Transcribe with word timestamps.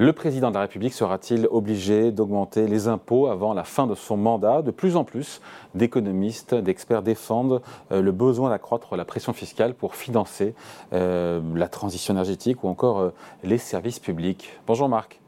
Le 0.00 0.12
président 0.12 0.50
de 0.50 0.54
la 0.54 0.60
République 0.60 0.92
sera-t-il 0.92 1.48
obligé 1.50 2.12
d'augmenter 2.12 2.68
les 2.68 2.86
impôts 2.86 3.26
avant 3.26 3.52
la 3.52 3.64
fin 3.64 3.88
de 3.88 3.96
son 3.96 4.16
mandat 4.16 4.62
De 4.62 4.70
plus 4.70 4.94
en 4.94 5.02
plus 5.02 5.40
d'économistes, 5.74 6.54
d'experts 6.54 7.02
défendent 7.02 7.60
euh, 7.90 8.00
le 8.00 8.12
besoin 8.12 8.50
d'accroître 8.50 8.94
la 8.94 9.04
pression 9.04 9.32
fiscale 9.32 9.74
pour 9.74 9.96
financer 9.96 10.54
euh, 10.92 11.40
la 11.56 11.66
transition 11.66 12.14
énergétique 12.14 12.62
ou 12.62 12.68
encore 12.68 13.00
euh, 13.00 13.10
les 13.42 13.58
services 13.58 13.98
publics. 13.98 14.52
Bonjour 14.68 14.88
Marc. 14.88 15.20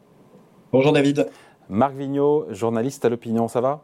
Bonjour 0.71 0.93
David. 0.93 1.29
Marc 1.69 1.95
Vigneault, 1.97 2.47
journaliste 2.51 3.05
à 3.05 3.09
l'opinion, 3.09 3.49
ça 3.49 3.61
va? 3.61 3.83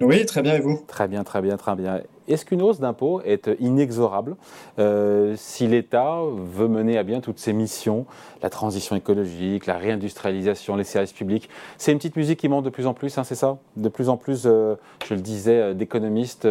Oui, 0.00 0.26
très 0.26 0.42
bien, 0.42 0.54
et 0.54 0.60
vous? 0.60 0.82
Très 0.86 1.08
bien, 1.08 1.24
très 1.24 1.40
bien, 1.40 1.56
très 1.56 1.74
bien. 1.76 2.00
Est-ce 2.26 2.44
qu'une 2.44 2.62
hausse 2.62 2.80
d'impôts 2.80 3.20
est 3.22 3.50
inexorable 3.60 4.36
euh, 4.78 5.34
si 5.36 5.66
l'État 5.66 6.20
veut 6.22 6.68
mener 6.68 6.96
à 6.96 7.02
bien 7.02 7.20
toutes 7.20 7.38
ses 7.38 7.52
missions, 7.52 8.06
la 8.42 8.48
transition 8.50 8.96
écologique, 8.96 9.66
la 9.66 9.76
réindustrialisation, 9.76 10.76
les 10.76 10.84
services 10.84 11.12
publics? 11.12 11.50
C'est 11.76 11.92
une 11.92 11.98
petite 11.98 12.16
musique 12.16 12.40
qui 12.40 12.48
monte 12.48 12.64
de 12.64 12.70
plus 12.70 12.86
en 12.86 12.94
plus, 12.94 13.18
hein, 13.18 13.24
c'est 13.24 13.34
ça? 13.34 13.58
De 13.76 13.88
plus 13.88 14.08
en 14.08 14.16
plus, 14.16 14.44
euh, 14.46 14.76
je 15.06 15.14
le 15.14 15.20
disais, 15.20 15.60
euh, 15.60 15.74
d'économistes, 15.74 16.48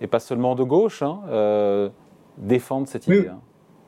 et 0.00 0.06
pas 0.06 0.20
seulement 0.20 0.54
de 0.54 0.62
gauche, 0.62 1.02
hein, 1.02 1.90
défendent 2.38 2.86
cette 2.86 3.06
idée. 3.06 3.28
Hein. 3.28 3.40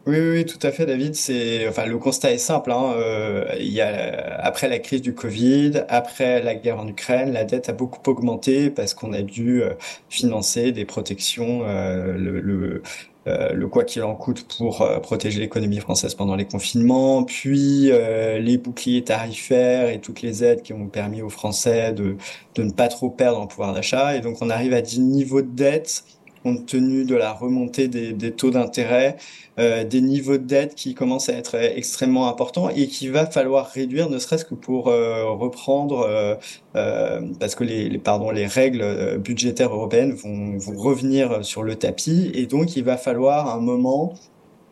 Oui, 0.04 0.18
oui, 0.18 0.44
tout 0.44 0.58
à 0.66 0.72
fait, 0.72 0.84
David. 0.84 1.14
C'est, 1.14 1.68
enfin, 1.68 1.86
le 1.86 1.96
constat 1.96 2.32
est 2.32 2.38
simple. 2.38 2.72
Hein. 2.72 2.92
Euh, 2.96 3.44
il 3.60 3.68
y 3.72 3.80
a, 3.80 4.36
après 4.42 4.68
la 4.68 4.80
crise 4.80 5.00
du 5.00 5.14
Covid, 5.14 5.84
après 5.88 6.42
la 6.42 6.56
guerre 6.56 6.80
en 6.80 6.88
Ukraine, 6.88 7.32
la 7.32 7.44
dette 7.44 7.68
a 7.68 7.72
beaucoup 7.72 8.10
augmenté 8.10 8.68
parce 8.70 8.94
qu'on 8.94 9.12
a 9.12 9.22
dû 9.22 9.62
euh, 9.62 9.74
financer 10.08 10.72
des 10.72 10.84
protections, 10.84 11.62
euh, 11.64 12.16
le, 12.16 12.40
le, 12.40 12.82
le 13.24 13.68
quoi 13.68 13.84
qu'il 13.84 14.02
en 14.02 14.16
coûte 14.16 14.44
pour 14.58 14.84
protéger 15.00 15.38
l'économie 15.38 15.78
française 15.78 16.16
pendant 16.16 16.34
les 16.34 16.46
confinements, 16.46 17.22
puis 17.22 17.92
les 17.92 18.58
boucliers 18.58 19.04
tarifaires 19.04 19.88
et 19.90 20.00
toutes 20.00 20.22
les 20.22 20.42
aides 20.42 20.62
qui 20.62 20.72
ont 20.72 20.88
permis 20.88 21.22
aux 21.22 21.28
Français 21.28 21.92
de, 21.92 22.16
de 22.56 22.62
ne 22.64 22.72
pas 22.72 22.88
trop 22.88 23.10
perdre 23.10 23.40
en 23.40 23.46
pouvoir 23.46 23.74
d'achat. 23.74 24.16
Et 24.16 24.20
donc, 24.20 24.38
on 24.40 24.50
arrive 24.50 24.72
à 24.74 24.82
des 24.82 24.98
niveaux 24.98 25.42
de 25.42 25.54
dette 25.54 26.02
compte 26.42 26.66
tenu 26.66 27.04
de 27.04 27.14
la 27.14 27.32
remontée 27.32 27.88
des, 27.88 28.32
taux 28.32 28.50
d'intérêt, 28.50 29.16
euh, 29.58 29.84
des 29.84 30.00
niveaux 30.00 30.38
de 30.38 30.44
dette 30.44 30.74
qui 30.74 30.94
commencent 30.94 31.28
à 31.28 31.34
être 31.34 31.54
extrêmement 31.54 32.28
importants 32.28 32.68
et 32.68 32.88
qu'il 32.88 33.12
va 33.12 33.26
falloir 33.26 33.68
réduire, 33.68 34.10
ne 34.10 34.18
serait-ce 34.18 34.44
que 34.44 34.54
pour 34.54 34.88
euh, 34.88 35.30
reprendre, 35.30 36.00
euh, 36.00 36.34
euh, 36.76 37.20
parce 37.38 37.54
que 37.54 37.64
les, 37.64 37.88
les, 37.88 37.98
pardon, 37.98 38.30
les 38.30 38.46
règles 38.46 39.18
budgétaires 39.18 39.72
européennes 39.72 40.12
vont, 40.12 40.56
vont 40.58 40.76
revenir 40.76 41.44
sur 41.44 41.62
le 41.62 41.76
tapis 41.76 42.30
et 42.34 42.46
donc 42.46 42.76
il 42.76 42.84
va 42.84 42.96
falloir 42.96 43.48
à 43.48 43.54
un 43.54 43.60
moment 43.60 44.14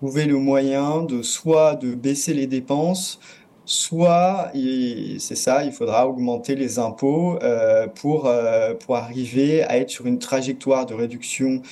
trouver 0.01 0.25
le 0.25 0.39
moyen 0.39 1.03
de 1.03 1.21
soit 1.21 1.75
de 1.75 1.95
baisser 1.95 2.33
les 2.33 2.47
dépenses, 2.47 3.21
soit, 3.71 4.51
c'est 5.19 5.37
ça, 5.37 5.65
il 5.65 5.71
faudra 5.71 6.09
augmenter 6.09 6.57
les 6.57 6.81
impôts 6.81 7.39
euh, 7.43 7.87
pour, 7.87 8.27
euh, 8.27 8.75
pour 8.75 8.97
arriver 8.97 9.62
à 9.62 9.79
être 9.79 9.91
sur 9.91 10.07
une 10.07 10.19
trajectoire 10.19 10.87
de 10.87 10.95
réduction 10.95 11.62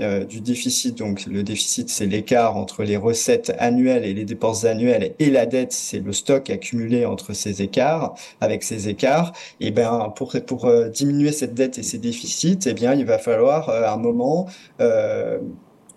euh, 0.00 0.24
du 0.24 0.40
déficit. 0.40 0.96
Donc 0.96 1.26
le 1.26 1.42
déficit, 1.42 1.90
c'est 1.90 2.06
l'écart 2.06 2.56
entre 2.56 2.84
les 2.84 2.96
recettes 2.96 3.52
annuelles 3.58 4.06
et 4.06 4.14
les 4.14 4.24
dépenses 4.24 4.64
annuelles, 4.64 5.14
et 5.18 5.30
la 5.30 5.44
dette, 5.44 5.72
c'est 5.72 6.00
le 6.00 6.14
stock 6.14 6.48
accumulé 6.48 7.04
entre 7.04 7.34
ces 7.34 7.60
écarts. 7.60 8.14
Avec 8.40 8.62
ces 8.62 8.88
écarts, 8.88 9.34
et 9.60 9.66
eh 9.66 9.70
ben 9.70 10.10
pour 10.16 10.34
pour 10.46 10.72
diminuer 10.88 11.32
cette 11.32 11.52
dette 11.52 11.78
et 11.78 11.82
ces 11.82 11.98
déficits, 11.98 12.60
eh 12.64 12.72
bien 12.72 12.94
il 12.94 13.04
va 13.04 13.18
falloir 13.18 13.68
à 13.68 13.92
un 13.92 13.98
moment 13.98 14.46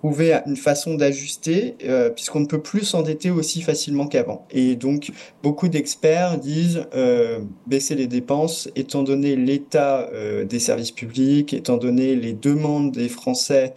trouver 0.06 0.39
une 0.45 0.56
façon 0.56 0.94
d'ajuster, 0.94 1.78
euh, 1.84 2.11
puisqu'on 2.11 2.42
ne 2.42 2.45
peut 2.45 2.61
plus 2.61 2.84
s'endetter 2.84 3.31
aussi 3.31 3.64
facilement 3.64 4.06
qu'avant. 4.06 4.45
Et 4.52 4.75
donc, 4.75 5.12
beaucoup 5.42 5.67
d'experts 5.67 6.38
disent 6.38 6.84
euh, 6.94 7.40
baisser 7.66 7.96
les 7.96 8.06
dépenses, 8.06 8.69
étant 8.75 9.02
donné 9.02 9.35
l'état 9.35 10.07
euh, 10.13 10.46
des 10.46 10.59
services 10.59 10.91
publics, 10.91 11.56
étant 11.56 11.78
donné 11.78 12.16
les 12.16 12.34
demandes 12.34 12.91
des 12.91 13.09
Français 13.09 13.74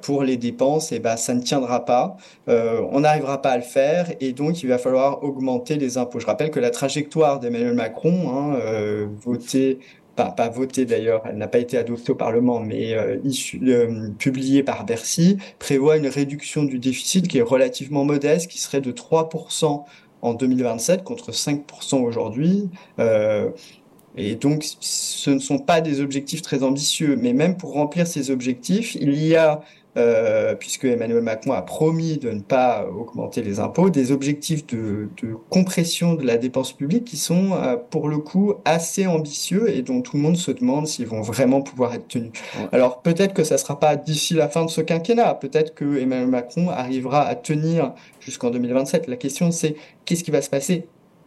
pour 0.00 0.22
les 0.22 0.36
dépenses, 0.36 0.92
et 0.92 0.96
eh 0.96 0.98
ben, 1.00 1.16
ça 1.16 1.34
ne 1.34 1.40
tiendra 1.40 1.84
pas. 1.84 2.16
on 2.46 3.00
n'arrivera 3.00 3.42
pas 3.42 3.50
à 3.50 3.56
le 3.56 3.64
faire 3.64 4.12
et 4.20 4.32
donc 4.32 4.62
il 4.62 4.68
va 4.68 4.78
falloir 4.78 5.24
augmenter 5.24 5.74
les 5.74 5.98
impôts. 5.98 6.20
Je 6.20 6.26
rappelle 6.26 6.52
que 6.52 6.60
la 6.60 6.70
trajectoire 6.70 7.40
d'Emmanuel 7.40 7.74
Macron, 7.74 8.30
hein, 8.32 8.60
votée 9.24 9.80
pas, 10.16 10.48
votée 10.48 10.84
d'ailleurs, 10.84 11.22
elle 11.26 11.36
n'a 11.36 11.48
pas 11.48 11.58
été 11.58 11.76
adoptée 11.76 12.12
au 12.12 12.14
Parlement, 12.14 12.60
mais 12.60 12.94
euh, 12.94 13.18
euh, 13.62 14.10
publiée 14.18 14.62
par 14.62 14.84
Bercy, 14.84 15.38
prévoit 15.58 15.96
une 15.96 16.08
réduction 16.08 16.64
du 16.64 16.78
déficit 16.78 17.28
qui 17.28 17.38
est 17.38 17.42
relativement 17.42 18.04
modeste, 18.04 18.50
qui 18.50 18.58
serait 18.58 18.80
de 18.80 18.92
3% 18.92 19.84
en 20.22 20.34
2027 20.34 21.04
contre 21.04 21.32
5% 21.32 22.02
aujourd'hui. 22.02 22.70
Euh, 22.98 23.50
et 24.16 24.34
donc, 24.34 24.64
ce 24.80 25.30
ne 25.30 25.38
sont 25.38 25.58
pas 25.58 25.82
des 25.82 26.00
objectifs 26.00 26.40
très 26.40 26.62
ambitieux, 26.62 27.16
mais 27.20 27.34
même 27.34 27.56
pour 27.56 27.72
remplir 27.74 28.06
ces 28.06 28.30
objectifs, 28.30 28.94
il 28.94 29.14
y 29.22 29.36
a 29.36 29.60
euh, 29.96 30.54
puisque 30.54 30.84
Emmanuel 30.84 31.22
Macron 31.22 31.52
a 31.52 31.62
promis 31.62 32.18
de 32.18 32.30
ne 32.30 32.40
pas 32.40 32.86
augmenter 32.86 33.42
les 33.42 33.60
impôts, 33.60 33.88
des 33.88 34.12
objectifs 34.12 34.66
de, 34.66 35.08
compression 35.48 36.14
de 36.14 36.24
la 36.24 36.36
dépense 36.36 36.72
publique 36.72 37.04
qui 37.04 37.16
sont 37.16 37.52
euh, 37.52 37.76
pour 37.76 38.08
le 38.08 38.18
coup 38.18 38.54
assez 38.64 39.06
ambitieux 39.06 39.70
et 39.70 39.82
dont 39.82 40.02
tout 40.02 40.16
le 40.16 40.22
monde 40.22 40.36
se 40.36 40.50
demande 40.50 40.86
s'ils 40.86 41.06
vont 41.06 41.22
vraiment 41.22 41.62
pouvoir 41.62 41.94
être 41.94 42.08
tenus. 42.08 42.32
Alors 42.72 43.00
peut-être 43.00 43.32
que 43.32 43.44
ça 43.44 43.54
ne 43.54 43.60
sera 43.60 43.80
pas 43.80 43.96
d'ici 43.96 44.34
la 44.34 44.48
fin 44.48 44.64
de 44.64 44.70
ce 44.70 44.80
quinquennat, 44.80 45.34
peut-être 45.34 45.74
que 45.74 45.98
Emmanuel 45.98 46.28
Macron 46.28 46.68
arrivera 46.68 47.22
à 47.26 47.34
tenir 47.34 47.94
jusqu'en 48.20 48.50
2027. 48.50 49.06
La 49.06 49.16
question 49.16 49.50
c'est 49.50 49.76
qu'est-ce 50.04 50.24
qui 50.24 50.30
va 50.30 50.42
se 50.42 50.50
passer 50.50 50.86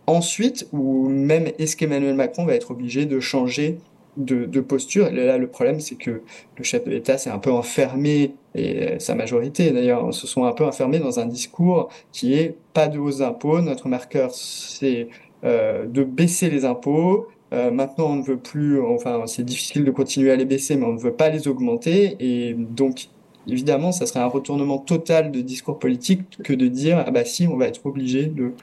ensuite 0.10 0.68
ou 0.74 1.08
même 1.08 1.48
est-ce 1.58 1.76
qu'Emmanuel 1.76 2.16
Macron 2.16 2.46
va 2.46 2.56
être 2.56 2.72
obligé 2.72 3.06
de 3.06 3.20
changer 3.20 3.80
de, 4.20 4.60
posture. 4.62 5.10
Là, 5.12 5.38
le 5.38 5.48
problème, 5.48 5.80
c'est 5.80 5.96
que 5.96 6.22
le 6.58 6.64
chef 6.64 6.84
de 6.86 6.92
l'État 6.92 7.18
s'est 7.18 7.30
un 7.30 7.40
peu 7.40 7.52
enfermé, 7.52 8.36
et 8.56 9.00
sa 9.00 9.16
majorité 9.16 9.72
d'ailleurs, 9.72 10.14
se 10.14 10.28
sont 10.28 10.44
un 10.46 10.52
peu 10.52 10.66
enfermés 10.66 11.00
dans 11.00 11.20
un 11.20 11.26
discours 11.26 11.90
qui 12.12 12.34
est 12.34 12.56
pas 12.74 12.88
de 12.88 13.00
hauts 13.00 13.22
impôts. 13.22 13.62
Notre 13.62 13.88
marqueur, 13.88 14.32
c'est 14.34 15.08
euh, 15.44 15.86
de 15.86 16.04
baisser 16.04 16.50
les 16.50 16.66
impôts. 16.66 17.28
Euh, 17.54 17.72
maintenant, 17.72 18.12
on 18.12 18.16
ne 18.18 18.24
veut 18.24 18.38
plus, 18.38 18.82
enfin, 18.82 19.24
c'est 19.26 19.44
difficile 19.44 19.84
de 19.84 19.92
continuer 19.92 20.32
à 20.32 20.36
les 20.36 20.46
baisser, 20.46 20.76
mais 20.76 20.86
on 20.86 20.94
ne 20.94 21.00
veut 21.00 21.14
pas 21.14 21.30
les 21.30 21.48
augmenter. 21.48 22.16
Et 22.20 22.54
donc, 22.54 23.08
évidemment, 23.48 23.92
ça 23.92 24.06
serait 24.06 24.20
un 24.20 24.28
retournement 24.28 24.78
total 24.78 25.32
de 25.32 25.42
discours 25.42 25.80
politique 25.80 26.22
que 26.44 26.54
de 26.54 26.68
dire, 26.68 27.04
ah 27.06 27.12
bah 27.12 27.26
si, 27.26 27.48
on 27.48 27.58
va 27.58 27.68
être 27.68 27.86
obligé 27.86 28.26
de, 28.26 28.54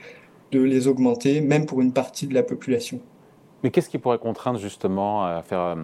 de 0.52 0.60
les 0.60 0.86
augmenter, 0.88 1.40
même 1.40 1.66
pour 1.66 1.80
une 1.80 1.92
partie 1.92 2.26
de 2.26 2.34
la 2.34 2.42
population. 2.42 3.00
Mais 3.62 3.70
qu'est-ce 3.70 3.88
qui 3.88 3.98
pourrait 3.98 4.18
contraindre 4.18 4.58
justement 4.58 5.24
à 5.24 5.42
faire 5.42 5.60
euh, 5.60 5.74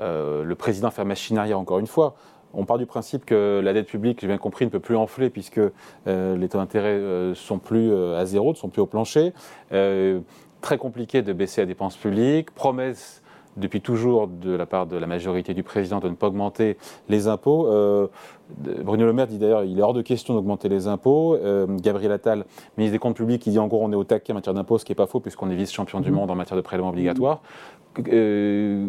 euh, 0.00 0.44
le 0.44 0.54
président 0.54 0.90
faire 0.90 1.04
machine 1.04 1.38
arrière 1.38 1.58
encore 1.58 1.78
une 1.78 1.86
fois? 1.86 2.14
On 2.52 2.64
part 2.64 2.78
du 2.78 2.86
principe 2.86 3.24
que 3.24 3.60
la 3.62 3.72
dette 3.72 3.86
publique, 3.86 4.20
j'ai 4.20 4.26
bien 4.26 4.38
compris, 4.38 4.64
ne 4.64 4.70
peut 4.70 4.80
plus 4.80 4.96
enfler 4.96 5.30
puisque 5.30 5.60
euh, 5.60 6.36
les 6.36 6.48
taux 6.48 6.58
d'intérêt 6.58 7.00
sont 7.34 7.58
plus 7.58 7.94
à 7.94 8.24
zéro, 8.26 8.50
ne 8.50 8.56
sont 8.56 8.68
plus 8.68 8.82
au 8.82 8.86
plancher. 8.86 9.32
très 10.60 10.76
compliqué 10.76 11.22
de 11.22 11.32
baisser 11.32 11.60
la 11.60 11.66
dépense 11.66 11.96
publique. 11.96 12.50
Promesse 12.50 13.19
depuis 13.56 13.80
toujours 13.80 14.28
de 14.28 14.52
la 14.52 14.66
part 14.66 14.86
de 14.86 14.96
la 14.96 15.06
majorité 15.06 15.54
du 15.54 15.62
président 15.62 15.98
de 15.98 16.08
ne 16.08 16.14
pas 16.14 16.28
augmenter 16.28 16.76
les 17.08 17.28
impôts. 17.28 17.66
Euh, 17.68 18.06
Bruno 18.84 19.06
Le 19.06 19.12
Maire 19.12 19.26
dit 19.26 19.38
d'ailleurs 19.38 19.64
il 19.64 19.78
est 19.78 19.82
hors 19.82 19.92
de 19.92 20.02
question 20.02 20.34
d'augmenter 20.34 20.68
les 20.68 20.86
impôts. 20.86 21.34
Euh, 21.34 21.66
Gabriel 21.68 22.12
Attal, 22.12 22.44
ministre 22.78 22.94
des 22.94 22.98
Comptes 22.98 23.16
publics, 23.16 23.46
il 23.46 23.50
dit 23.52 23.58
en 23.58 23.66
gros 23.66 23.80
on 23.82 23.92
est 23.92 23.96
au 23.96 24.04
taquet 24.04 24.32
en 24.32 24.36
matière 24.36 24.54
d'impôts, 24.54 24.78
ce 24.78 24.84
qui 24.84 24.92
n'est 24.92 24.96
pas 24.96 25.06
faux 25.06 25.20
puisqu'on 25.20 25.50
est 25.50 25.56
vice-champion 25.56 26.00
du 26.00 26.10
mmh. 26.10 26.14
monde 26.14 26.30
en 26.30 26.34
matière 26.34 26.56
de 26.56 26.62
prélèvement 26.62 26.90
obligatoire. 26.90 27.42
Euh, 28.08 28.86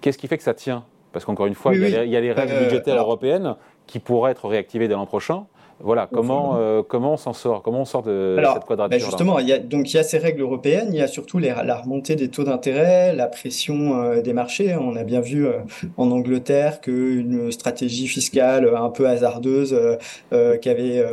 qu'est-ce 0.00 0.18
qui 0.18 0.26
fait 0.26 0.38
que 0.38 0.44
ça 0.44 0.54
tient? 0.54 0.84
Parce 1.12 1.24
qu'encore 1.24 1.46
une 1.46 1.54
fois, 1.54 1.74
il, 1.74 1.88
y 1.88 2.16
a, 2.16 2.20
les 2.20 2.32
règles 2.32 2.58
budgétaires 2.64 2.98
européennes 2.98 3.56
qui 3.86 4.00
pourraient 4.00 4.32
être 4.32 4.48
réactivées 4.48 4.88
dès 4.88 4.94
l'an 4.94 5.06
prochain. 5.06 5.46
Voilà, 5.80 6.08
comment, 6.10 6.56
euh, 6.56 6.82
comment 6.82 7.14
on 7.14 7.16
s'en 7.18 7.34
sort? 7.34 7.62
Comment 7.62 7.82
on 7.82 7.84
sort 7.84 8.02
de 8.02 8.36
cette 8.54 8.64
quadrature 8.64 8.98
ben 8.98 8.98
Justement, 8.98 9.38
il 9.38 9.48
y 9.48 9.52
a, 9.52 9.58
donc 9.58 9.92
il 9.92 9.96
y 9.96 10.00
a 10.00 10.02
ces 10.02 10.16
règles 10.16 10.40
européennes, 10.40 10.88
il 10.90 10.96
y 10.96 11.02
a 11.02 11.06
surtout 11.06 11.38
les, 11.38 11.48
la 11.48 11.76
remontée 11.76 12.16
des 12.16 12.28
taux 12.28 12.44
d'intérêt, 12.44 13.14
la 13.14 13.26
pression 13.26 14.00
euh, 14.00 14.22
des 14.22 14.32
marchés. 14.32 14.74
On 14.74 14.96
a 14.96 15.04
bien 15.04 15.20
vu 15.20 15.46
euh, 15.46 15.58
en 15.98 16.10
Angleterre 16.10 16.80
qu'une 16.80 17.52
stratégie 17.52 18.08
fiscale 18.08 18.72
un 18.74 18.88
peu 18.88 19.06
hasardeuse 19.06 19.76
qu'avait 20.30 21.04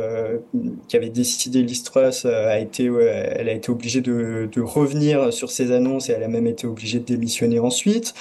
qu'avait 0.88 1.08
décidé 1.10 1.62
Liz 1.62 1.82
Truss 1.82 2.24
a 2.24 2.58
été, 2.58 2.84
elle 2.86 3.48
a 3.48 3.52
été 3.52 3.70
obligée 3.70 4.00
de, 4.00 4.48
de, 4.50 4.60
revenir 4.62 5.32
sur 5.32 5.50
ses 5.50 5.72
annonces 5.72 6.08
et 6.08 6.12
elle 6.12 6.22
a 6.22 6.28
même 6.28 6.46
été 6.46 6.66
obligée 6.66 6.98
de 6.98 7.04
démissionner 7.04 7.58
ensuite. 7.58 8.14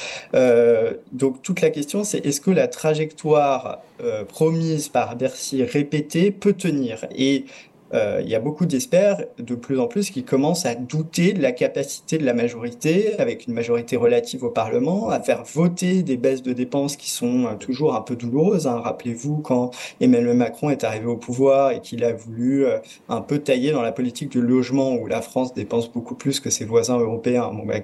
donc 1.11 1.41
toute 1.41 1.61
la 1.61 1.69
question, 1.69 2.03
c'est 2.03 2.25
est-ce 2.25 2.41
que 2.41 2.51
la 2.51 2.67
trajectoire 2.67 3.79
promise 4.27 4.89
par 4.89 5.15
Bercy 5.15 5.63
répétée 5.63 6.32
peut 6.33 6.53
tenir. 6.53 7.06
Et 7.15 7.45
euh, 7.93 8.21
il 8.23 8.29
y 8.29 8.35
a 8.35 8.39
beaucoup 8.39 8.65
d'experts, 8.65 9.23
de 9.37 9.55
plus 9.55 9.79
en 9.79 9.87
plus, 9.87 10.09
qui 10.09 10.23
commencent 10.23 10.65
à 10.65 10.75
douter 10.75 11.33
de 11.33 11.41
la 11.41 11.51
capacité 11.51 12.17
de 12.17 12.25
la 12.25 12.33
majorité, 12.33 13.19
avec 13.19 13.47
une 13.47 13.53
majorité 13.53 13.97
relative 13.97 14.43
au 14.43 14.49
Parlement, 14.49 15.09
à 15.09 15.19
faire 15.19 15.43
voter 15.43 16.01
des 16.01 16.17
baisses 16.17 16.41
de 16.41 16.53
dépenses 16.53 16.95
qui 16.95 17.09
sont 17.11 17.45
euh, 17.45 17.55
toujours 17.55 17.95
un 17.95 18.01
peu 18.01 18.15
douloureuses. 18.15 18.67
Hein. 18.67 18.81
Rappelez-vous 18.83 19.37
quand 19.37 19.71
Emmanuel 20.01 20.35
Macron 20.35 20.69
est 20.71 20.83
arrivé 20.83 21.05
au 21.05 21.17
pouvoir 21.17 21.71
et 21.71 21.81
qu'il 21.81 22.03
a 22.03 22.13
voulu 22.13 22.65
euh, 22.65 22.79
un 23.09 23.21
peu 23.21 23.37
tailler 23.37 23.71
dans 23.71 23.83
la 23.83 23.91
politique 23.91 24.29
du 24.29 24.41
logement, 24.41 24.95
où 24.95 25.07
la 25.07 25.21
France 25.21 25.53
dépense 25.53 25.91
beaucoup 25.91 26.15
plus 26.15 26.39
que 26.39 26.49
ses 26.49 26.65
voisins 26.65 26.97
européens. 26.97 27.51
Bah, 27.65 27.79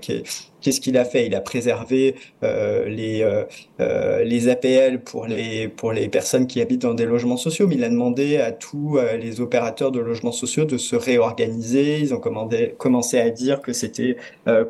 Qu'est-ce 0.62 0.82
qu'il 0.82 0.98
a 0.98 1.06
fait? 1.06 1.26
Il 1.26 1.36
a 1.36 1.42
préservé 1.42 2.16
les, 2.42 3.26
les 3.80 4.50
APL 4.50 5.00
pour 5.00 5.26
les, 5.26 5.70
pour 5.70 5.94
les 5.94 6.10
personnes 6.10 6.48
qui 6.48 6.60
habitent 6.60 6.82
dans 6.82 6.94
des 6.94 7.06
logements 7.06 7.38
sociaux, 7.38 7.66
mais 7.66 7.76
il 7.76 7.84
a 7.86 7.90
demandé 7.90 8.38
à 8.38 8.52
tous 8.52 9.00
les 9.18 9.40
opérateurs 9.40 9.92
de 9.92 9.99
logements 10.02 10.32
sociaux 10.32 10.66
de 10.66 10.78
se 10.78 10.96
réorganiser. 10.96 12.00
Ils 12.00 12.14
ont 12.14 12.22
commencé 12.78 13.20
à 13.20 13.30
dire 13.30 13.62
que 13.62 13.74
c'était 13.74 14.18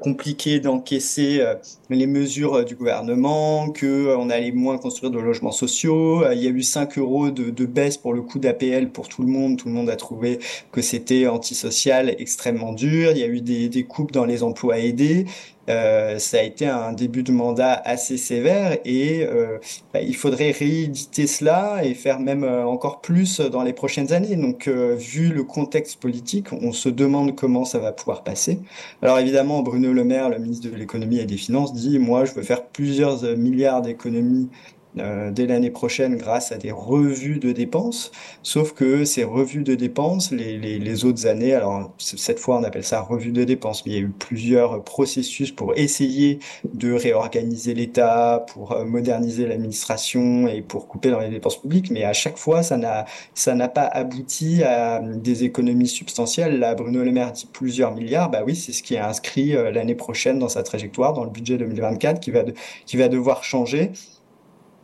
compliqué 0.02 0.60
d'encaisser 0.60 1.44
les 1.90 2.08
mesures 2.08 2.66
du 2.66 2.76
gouvernement, 2.76 3.70
que 3.70 4.16
on 4.16 4.30
allait 4.30 4.52
moins 4.52 4.78
construire 4.78 5.12
de 5.12 5.20
logements 5.20 5.52
sociaux. 5.52 6.24
il 6.32 6.44
y 6.44 6.48
a 6.48 6.50
eu 6.50 6.64
5 6.64 6.98
euros 6.98 7.32
de, 7.32 7.50
de 7.50 7.66
baisse 7.66 7.98
pour 7.98 8.14
le 8.14 8.22
coût 8.22 8.40
d'APL 8.40 8.90
pour 8.90 9.08
tout 9.08 9.22
le 9.24 9.30
monde. 9.30 9.58
Tout 9.58 9.68
le 9.68 9.74
monde 9.74 9.90
a 9.90 9.96
trouvé 9.96 10.40
que 10.72 10.82
c'était 10.82 11.28
antisocial, 11.28 12.16
extrêmement 12.18 12.74
dur. 12.74 13.12
Il 13.12 13.18
y 13.18 13.24
a 13.24 13.28
eu 13.28 13.42
des, 13.42 13.70
des 13.70 13.84
coupes 13.84 14.12
dans 14.12 14.26
les 14.26 14.44
emplois 14.44 14.80
aidés. 14.80 15.26
Euh, 15.70 16.18
ça 16.18 16.40
a 16.40 16.42
été 16.42 16.66
un 16.66 16.94
début 16.94 17.22
de 17.22 17.32
mandat 17.32 17.74
assez 17.86 18.18
sévère 18.18 18.78
et 18.86 19.24
euh, 19.24 19.60
bah, 19.94 20.02
il 20.02 20.16
faudrait 20.16 20.52
rééditer 20.52 21.28
cela 21.28 21.82
et 21.84 21.94
faire 21.94 22.20
même 22.20 22.44
euh, 22.44 22.66
encore 22.66 23.02
plus 23.02 23.40
dans 23.40 23.62
les 23.62 23.74
prochaines 23.74 24.12
années. 24.12 24.36
Donc, 24.36 24.68
vu 24.68 25.30
le 25.30 25.44
contexte 25.44 26.00
politique, 26.00 26.52
on 26.52 26.72
se 26.72 26.90
demande 26.90 27.36
comment 27.36 27.66
ça 27.66 27.80
va 27.80 27.92
pouvoir 27.92 28.24
passer. 28.24 28.60
Alors 29.02 29.20
évidemment, 29.20 29.62
Bruno 29.62 29.94
Le 29.94 30.04
Maire, 30.04 30.30
le 30.30 30.40
ministre 30.40 30.70
de 30.70 30.76
l'économie 30.76 31.20
et 31.20 31.26
des 31.26 31.38
finances, 31.38 31.74
dit 31.74 32.00
moi, 32.00 32.26
je 32.26 32.34
veux 32.34 32.44
faire 32.44 32.66
plusieurs 32.66 33.24
milliards 33.38 33.82
d'économies 33.82 34.50
euh, 34.98 35.30
dès 35.30 35.46
l'année 35.46 35.70
prochaine 35.70 36.18
grâce 36.18 36.52
à 36.52 36.58
des 36.58 36.72
revues 36.72 37.38
de 37.38 37.52
dépenses. 37.52 38.12
Sauf 38.42 38.74
que 38.74 39.06
ces 39.06 39.24
revues 39.24 39.64
de 39.64 39.76
dépenses, 39.76 40.32
les, 40.32 40.58
les, 40.58 40.80
les, 40.80 41.06
autres 41.06 41.28
années, 41.28 41.54
alors 41.54 41.92
cette 42.00 42.40
fois 42.40 42.58
on 42.58 42.64
appelle 42.64 42.84
ça 42.84 43.02
revue 43.02 43.32
de 43.32 43.44
dépenses, 43.44 43.86
mais 43.86 43.92
il 43.92 43.96
y 43.96 44.00
a 44.00 44.02
eu 44.02 44.10
plusieurs 44.10 44.84
processus 44.84 45.52
pour 45.52 45.78
essayer 45.78 46.40
de 46.74 46.92
réorganiser 46.92 47.76
l'État, 47.76 48.46
pour 48.52 48.72
euh, 48.72 48.84
moderniser 48.84 49.46
l'administration 49.46 50.48
et 50.48 50.62
pour 50.62 50.88
couper 50.88 51.12
dans 51.12 51.20
les 51.20 51.30
dépenses 51.30 51.62
publiques. 51.62 51.92
Mais 51.92 52.04
à 52.04 52.14
chaque 52.14 52.38
fois, 52.38 52.64
ça 52.64 52.78
n'a 52.78 53.06
ça 53.36 53.54
n'a 53.54 53.70
pas 53.70 53.86
abouti 53.86 54.64
à 54.64 55.02
des 55.02 55.44
économies 55.44 55.88
substantielles. 55.88 56.58
Là, 56.60 56.74
Bruno 56.74 57.04
Le 57.04 57.12
Maire 57.12 57.32
dit 57.32 57.48
plusieurs 57.52 57.94
milliards. 57.94 58.32
Bah 58.32 58.42
oui, 58.46 58.56
c'est 58.56 58.72
ce 58.72 58.82
qui 58.82 58.96
est 58.96 59.00
inscrit 59.00 59.56
euh, 59.56 59.72
l'année 59.72 59.96
prochaine 59.96 60.40
dans 60.40 60.50
sa 60.50 60.64
trajectoire, 60.64 61.14
dans 61.14 61.24
le 61.24 61.30
budget 61.30 61.58
2024, 61.58 62.20
qui 62.20 62.32
va 62.32 62.44
de, 62.44 62.54
qui 62.88 62.98
va 62.98 63.08
devoir 63.08 63.44
changer. 63.44 63.92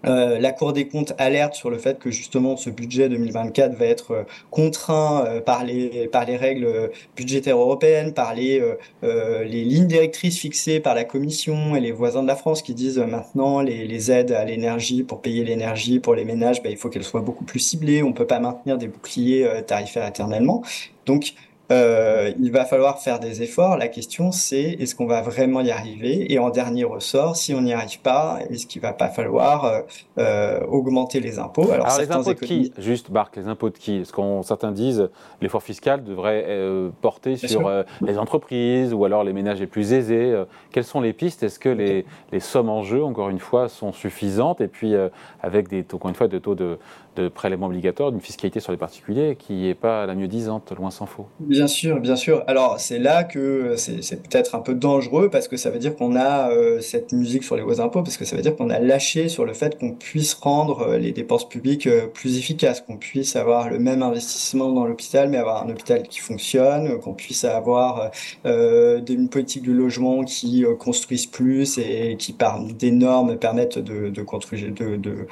Euh, 0.05 0.39
la 0.39 0.51
Cour 0.51 0.73
des 0.73 0.87
comptes 0.87 1.13
alerte 1.17 1.55
sur 1.55 1.69
le 1.69 1.77
fait 1.77 1.99
que 1.99 2.11
justement 2.11 2.57
ce 2.57 2.69
budget 2.69 3.09
2024 3.09 3.75
va 3.75 3.85
être 3.85 4.11
euh, 4.11 4.23
contraint 4.51 5.25
euh, 5.25 5.41
par 5.41 5.63
les 5.63 6.07
par 6.07 6.25
les 6.25 6.37
règles 6.37 6.91
budgétaires 7.15 7.57
européennes, 7.57 8.13
par 8.13 8.33
les 8.33 8.61
les 9.01 9.63
lignes 9.63 9.87
directrices 9.87 10.39
fixées 10.39 10.79
par 10.79 10.95
la 10.95 11.03
Commission 11.03 11.75
et 11.75 11.79
les 11.79 11.91
voisins 11.91 12.23
de 12.23 12.27
la 12.27 12.35
France 12.35 12.61
qui 12.61 12.73
disent 12.73 12.99
maintenant 12.99 13.61
les, 13.61 13.85
les 13.85 14.11
aides 14.11 14.31
à 14.31 14.43
l'énergie 14.45 15.03
pour 15.03 15.21
payer 15.21 15.43
l'énergie 15.43 15.99
pour 15.99 16.15
les 16.15 16.25
ménages, 16.25 16.61
bah, 16.63 16.69
il 16.69 16.77
faut 16.77 16.89
qu'elles 16.89 17.03
soient 17.03 17.21
beaucoup 17.21 17.43
plus 17.43 17.59
ciblées. 17.59 18.03
On 18.03 18.13
peut 18.13 18.27
pas 18.27 18.39
maintenir 18.39 18.77
des 18.77 18.87
boucliers 18.87 19.47
tarifaires 19.67 20.07
éternellement. 20.07 20.63
Donc 21.05 21.33
euh, 21.71 22.31
il 22.39 22.51
va 22.51 22.65
falloir 22.65 22.99
faire 22.99 23.19
des 23.19 23.41
efforts. 23.41 23.77
La 23.77 23.87
question, 23.87 24.31
c'est 24.31 24.61
est-ce 24.61 24.95
qu'on 24.95 25.07
va 25.07 25.21
vraiment 25.21 25.61
y 25.61 25.71
arriver 25.71 26.31
Et 26.31 26.37
en 26.37 26.49
dernier 26.49 26.83
ressort, 26.83 27.35
si 27.35 27.53
on 27.53 27.61
n'y 27.61 27.73
arrive 27.73 27.99
pas, 28.01 28.39
est-ce 28.49 28.67
qu'il 28.67 28.81
va 28.81 28.93
pas 28.93 29.09
falloir 29.09 29.65
euh, 29.65 29.81
euh 30.19 30.59
augmenter 30.67 31.19
les 31.19 31.39
impôts 31.39 31.71
Alors, 31.71 31.87
Alors 31.87 31.99
les 31.99 32.11
impôts 32.11 32.33
de 32.33 32.39
qui 32.39 32.71
Juste, 32.77 33.09
Marc, 33.09 33.35
les 33.35 33.47
impôts 33.47 33.69
de 33.69 33.77
qui 33.77 33.97
Est-ce 33.97 34.13
qu'on 34.13 34.43
certains 34.43 34.71
disent 34.71 35.09
l'effort 35.41 35.63
fiscal 35.63 36.03
devrait 36.03 36.45
euh, 36.47 36.89
porter 37.01 37.35
sur 37.35 37.71
les 38.01 38.17
entreprises 38.17 38.93
ou 38.93 39.05
alors 39.05 39.23
les 39.23 39.33
ménages 39.33 39.59
les 39.59 39.67
plus 39.67 39.93
aisés 39.93 40.35
Quelles 40.71 40.83
sont 40.83 41.01
les 41.01 41.13
pistes? 41.13 41.43
Est-ce 41.43 41.59
que 41.59 41.69
les, 41.69 42.05
les, 42.31 42.39
sommes 42.39 42.69
en 42.69 42.83
jeu, 42.83 43.03
encore 43.03 43.29
une 43.29 43.39
fois, 43.39 43.69
sont 43.69 43.91
suffisantes? 43.91 44.61
Et 44.61 44.67
puis 44.67 44.93
avec 45.41 45.67
des, 45.67 45.85
encore 45.93 46.09
une 46.09 46.15
fois, 46.15 46.27
de 46.27 46.37
taux 46.37 46.55
de, 46.55 46.77
de 47.15 47.27
prélèvement 47.27 47.67
obligatoire, 47.67 48.11
d'une 48.11 48.21
fiscalité 48.21 48.59
sur 48.59 48.71
les 48.71 48.77
particuliers 48.77 49.35
qui 49.35 49.53
n'est 49.53 49.73
pas 49.73 50.05
la 50.05 50.15
mieux 50.15 50.27
disante, 50.27 50.71
loin 50.77 50.91
s'en 50.91 51.05
faut. 51.05 51.27
Bien 51.39 51.54
sûr, 51.67 51.99
bien 51.99 52.15
sûr. 52.15 52.43
Alors 52.47 52.79
c'est 52.79 52.99
là 52.99 53.23
que 53.23 53.75
c'est 53.77 54.21
peut-être 54.21 54.55
un 54.55 54.59
peu 54.59 54.73
dangereux 54.73 55.29
parce 55.29 55.47
que 55.47 55.57
ça 55.57 55.69
veut 55.69 55.79
dire 55.79 55.95
qu'on 55.95 56.15
a 56.15 56.51
euh, 56.51 56.81
cette 56.81 57.13
musique 57.13 57.43
sur 57.43 57.55
les 57.55 57.63
hauts 57.63 57.81
impôts, 57.81 58.03
parce 58.03 58.17
que 58.17 58.25
ça 58.25 58.35
veut 58.35 58.41
dire 58.41 58.55
qu'on 58.55 58.69
a 58.69 58.79
lâché 58.79 59.29
sur 59.29 59.45
le 59.45 59.53
fait 59.53 59.77
qu'on 59.77 59.91
puisse 59.91 60.33
rendre 60.33 60.81
euh, 60.81 60.97
les 60.97 61.11
dépenses 61.11 61.47
publiques 61.47 61.87
euh, 61.87 62.07
plus 62.07 62.37
efficaces, 62.37 62.81
qu'on 62.81 62.97
puisse 62.97 63.35
avoir 63.35 63.69
le 63.69 63.79
même 63.79 64.03
investissement 64.03 64.71
dans 64.71 64.85
l'hôpital, 64.85 65.29
mais 65.29 65.37
avoir 65.37 65.63
un 65.63 65.69
hôpital 65.69 66.03
qui 66.03 66.19
fonctionne, 66.19 66.99
qu'on 66.99 67.13
puisse 67.13 67.43
avoir 67.43 68.11
une 68.43 69.29
politique 69.29 69.63
de 69.63 69.71
logement 69.71 70.23
qui 70.23 70.65
construise 70.79 71.25
plus 71.25 71.77
et 71.77 72.15
qui 72.17 72.33
par 72.33 72.63
des 72.63 72.91
normes 72.91 73.37
permettent 73.37 73.79
de, 73.79 74.21
construire 74.21 74.73
euh, 74.81 75.25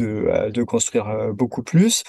euh, 0.00 1.32
beaucoup 1.32 1.62
plus. 1.62 2.02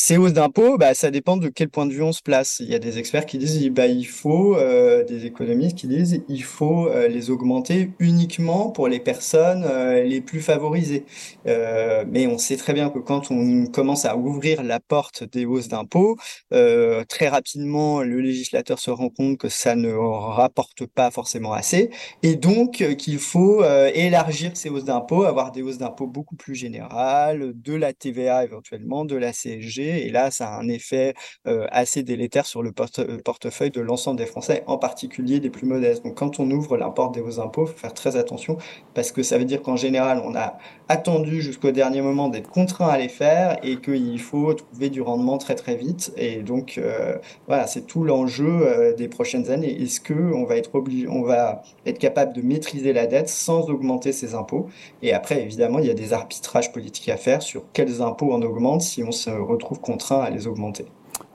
Ces 0.00 0.16
hausses 0.16 0.32
d'impôts, 0.32 0.78
bah, 0.78 0.94
ça 0.94 1.10
dépend 1.10 1.36
de 1.36 1.48
quel 1.48 1.70
point 1.70 1.84
de 1.84 1.92
vue 1.92 2.04
on 2.04 2.12
se 2.12 2.22
place. 2.22 2.60
Il 2.60 2.70
y 2.70 2.74
a 2.76 2.78
des 2.78 2.98
experts 2.98 3.26
qui 3.26 3.36
disent 3.36 3.68
bah, 3.70 3.88
il 3.88 4.06
faut, 4.06 4.56
euh, 4.56 5.02
des 5.02 5.26
économistes 5.26 5.76
qui 5.76 5.88
disent 5.88 6.22
il 6.28 6.44
faut 6.44 6.86
euh, 6.86 7.08
les 7.08 7.30
augmenter 7.30 7.90
uniquement 7.98 8.70
pour 8.70 8.86
les 8.86 9.00
personnes 9.00 9.64
euh, 9.68 10.04
les 10.04 10.20
plus 10.20 10.40
favorisées. 10.40 11.04
Mais 11.44 12.28
on 12.28 12.38
sait 12.38 12.56
très 12.56 12.74
bien 12.74 12.90
que 12.90 13.00
quand 13.00 13.32
on 13.32 13.66
commence 13.66 14.04
à 14.04 14.16
ouvrir 14.16 14.62
la 14.62 14.78
porte 14.78 15.24
des 15.24 15.44
hausses 15.44 15.66
d'impôts, 15.68 16.16
très 16.50 17.28
rapidement 17.28 18.02
le 18.02 18.20
législateur 18.20 18.78
se 18.78 18.90
rend 18.90 19.08
compte 19.08 19.38
que 19.38 19.48
ça 19.48 19.74
ne 19.74 19.92
rapporte 19.92 20.86
pas 20.86 21.10
forcément 21.10 21.52
assez, 21.52 21.90
et 22.22 22.36
donc 22.36 22.84
qu'il 22.96 23.18
faut 23.18 23.64
élargir 23.94 24.52
ces 24.54 24.68
hausses 24.68 24.84
d'impôts, 24.84 25.24
avoir 25.24 25.50
des 25.50 25.62
hausses 25.62 25.78
d'impôts 25.78 26.06
beaucoup 26.06 26.36
plus 26.36 26.54
générales, 26.54 27.52
de 27.54 27.74
la 27.74 27.92
TVA 27.92 28.44
éventuellement, 28.44 29.04
de 29.04 29.16
la 29.16 29.32
CSG 29.32 29.87
et 29.90 30.10
là, 30.10 30.30
ça 30.30 30.48
a 30.48 30.58
un 30.58 30.68
effet 30.68 31.14
euh, 31.46 31.66
assez 31.70 32.02
délétère 32.02 32.46
sur 32.46 32.62
le 32.62 32.72
euh, 32.98 33.18
portefeuille 33.24 33.70
de 33.70 33.80
l'ensemble 33.80 34.18
des 34.18 34.26
Français, 34.26 34.62
en 34.66 34.78
particulier 34.78 35.40
des 35.40 35.50
plus 35.50 35.66
modestes. 35.66 36.04
Donc, 36.04 36.16
quand 36.16 36.40
on 36.40 36.50
ouvre 36.50 36.76
l'import 36.76 37.10
des 37.10 37.20
hauts 37.20 37.40
impôts, 37.40 37.64
il 37.66 37.68
faut 37.68 37.78
faire 37.78 37.94
très 37.94 38.16
attention 38.16 38.56
parce 38.94 39.12
que 39.12 39.22
ça 39.22 39.38
veut 39.38 39.44
dire 39.44 39.62
qu'en 39.62 39.76
général, 39.76 40.20
on 40.24 40.34
a 40.34 40.58
attendu 40.88 41.40
jusqu'au 41.40 41.70
dernier 41.70 42.00
moment 42.00 42.28
d'être 42.28 42.48
contraint 42.48 42.88
à 42.88 42.98
les 42.98 43.08
faire 43.08 43.58
et 43.62 43.80
qu'il 43.80 44.20
faut 44.20 44.54
trouver 44.54 44.90
du 44.90 45.02
rendement 45.02 45.38
très 45.38 45.54
très 45.54 45.76
vite. 45.76 46.12
Et 46.16 46.42
donc, 46.42 46.78
euh, 46.78 47.16
voilà, 47.46 47.66
c'est 47.66 47.86
tout 47.86 48.04
l'enjeu 48.04 48.94
des 48.96 49.08
prochaines 49.08 49.50
années. 49.50 49.82
Est-ce 49.82 50.00
qu'on 50.00 50.44
va 50.44 50.56
être 50.56 50.74
obligé, 50.74 51.08
on 51.08 51.22
va 51.22 51.62
être 51.86 51.98
capable 51.98 52.32
de 52.32 52.42
maîtriser 52.42 52.92
la 52.92 53.06
dette 53.06 53.28
sans 53.28 53.68
augmenter 53.70 54.12
ses 54.12 54.34
impôts? 54.34 54.68
Et 55.02 55.12
après, 55.12 55.42
évidemment, 55.42 55.78
il 55.78 55.86
y 55.86 55.90
a 55.90 55.94
des 55.94 56.12
arbitrages 56.12 56.72
politiques 56.72 57.08
à 57.08 57.16
faire 57.16 57.42
sur 57.42 57.64
quels 57.72 58.02
impôts 58.02 58.32
on 58.32 58.42
augmente 58.42 58.82
si 58.82 59.02
on 59.02 59.12
se 59.12 59.30
retrouve 59.30 59.77
contraint 59.78 60.20
à 60.20 60.30
les 60.30 60.46
augmenter. 60.46 60.86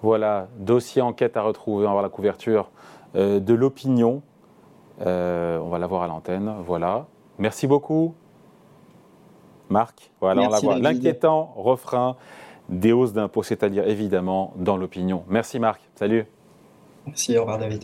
Voilà, 0.02 0.48
dossier 0.58 1.02
enquête 1.02 1.38
à 1.38 1.42
retrouver, 1.42 1.86
on 1.86 1.90
va 1.90 1.94
voir 1.94 2.04
la 2.04 2.10
couverture 2.10 2.70
euh, 3.16 3.40
de 3.40 3.54
l'opinion. 3.54 4.22
Euh, 5.02 5.58
on 5.60 5.70
va 5.70 5.80
la 5.80 5.88
voir 5.88 6.04
à 6.04 6.08
l'antenne, 6.08 6.54
voilà. 6.66 7.08
Merci 7.40 7.68
beaucoup, 7.68 8.14
Marc. 9.70 10.12
Voilà, 10.22 10.44
on 10.44 10.50
la 10.50 10.60
voit. 10.60 10.78
L'inquiétant 10.78 11.54
refrain 11.56 12.16
des 12.70 12.92
hausses 12.92 13.14
d'impôts, 13.14 13.44
c'est-à-dire 13.44 13.88
évidemment 13.88 14.54
dans 14.56 14.78
l'opinion. 14.78 15.24
Merci 15.28 15.60
Marc, 15.60 15.82
salut. 15.96 16.26
Merci, 17.06 17.38
au 17.38 17.42
revoir 17.42 17.58
David. 17.58 17.84